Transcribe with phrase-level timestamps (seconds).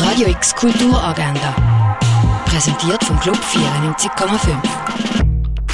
[0.00, 1.56] Radio X Kulturagenda.
[2.44, 4.56] Präsentiert vom Club 94,5.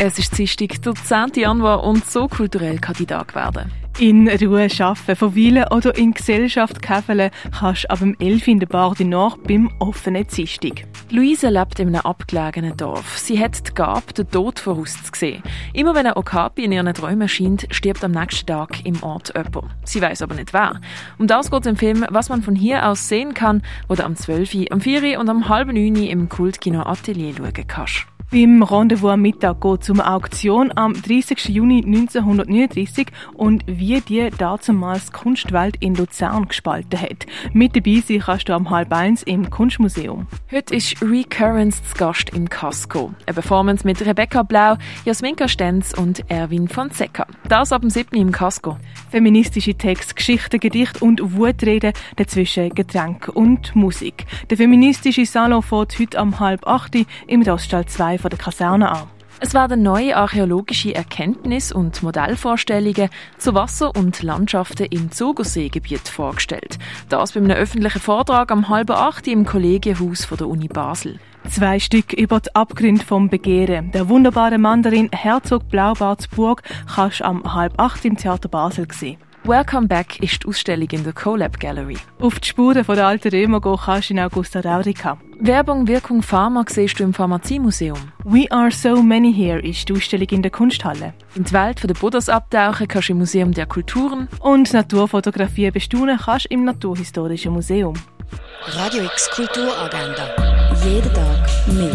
[0.01, 1.43] Es ist Dienstag, der 10.
[1.43, 3.71] Januar und so kulturell kann die Tag werden.
[4.01, 8.67] In Ruhe arbeiten, verweilen oder in Gesellschaft käfeln kannst du ab dem 11 in der
[8.67, 10.85] Bar die Nacht beim offenen Dienstag.
[11.11, 13.17] Luise lebt in einem abgelegenen Dorf.
[13.19, 15.45] Sie hat die Gabe, den Tod vorauszusehen.
[15.75, 19.73] Immer wenn ein Okapi in ihren Träumen erscheint, stirbt am nächsten Tag im Ort jemand.
[19.85, 20.81] Sie weiß aber nicht wer.
[21.19, 24.17] Um das geht im Film «Was man von hier aus sehen kann», wo du am
[24.17, 25.21] 12., am 4.
[25.21, 26.03] und am halben 9.
[26.03, 28.07] im Kultkino Atelier schauen kannst.
[28.35, 31.51] Beim Rendezvous am Mittag geht es um eine Auktion am 30.
[31.51, 37.27] Juni 1939 und wie die damals Kunstwelt in Luzern gespalten hat.
[37.53, 40.27] Mit dabei sein kannst du am halb eins im Kunstmuseum.
[40.51, 43.15] Heute ist Recurrence zu Gast im Casco.
[43.25, 47.29] Eine Performance mit Rebecca Blau, Jasminka Stenz und Erwin Fonseca.
[47.49, 48.17] Das ab dem 7.
[48.17, 48.79] im Casco.
[49.13, 54.27] Feministische Texte, Geschichten, Gedichte und Wutreden, dazwischen Getränke und Musik.
[54.51, 56.97] Der feministische Salon fährt heute am halb acht
[57.29, 59.03] im Roststall 2 von der Kaserne an.
[59.41, 66.79] Es werden neue archäologische Erkenntnisse und Modellvorstellungen zu Wasser- und Landschaften im Zugerseegebiet vorgestellt.
[67.11, 71.21] Das bei einem öffentlichen Vortrag am halben acht im Kollegienhaus der Uni Basel.
[71.51, 73.91] Zwei Stück über die Abgründe vom Begehren.
[73.93, 76.63] Der wunderbare Mandarin Herzog Blaubartsburg
[76.95, 79.19] kannst du am halb acht im Theater Basel sehen.
[79.47, 81.99] Welcome Back ist die Ausstellung in der CoLab Gallery.
[82.19, 85.19] Auf die Spuren von der alten Römer gehen kannst du in Augusta Raurica.
[85.39, 87.99] Werbung Wirkung Pharma siehst du im Pharmaziemuseum.
[88.25, 91.13] We Are So Many Here ist die Ausstellung in der Kunsthalle.
[91.35, 94.29] In die Welt der Buddhas abtauchen kannst du im Museum der Kulturen.
[94.41, 97.93] Und Naturfotografie bestaunen kannst du im Naturhistorischen Museum.
[98.69, 100.31] Radio X Kulturagenda.
[100.83, 101.93] Jeden Tag mehr.